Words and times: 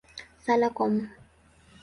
Sala 0.45 0.69
kwa 0.75 0.85
Mt. 0.89 1.09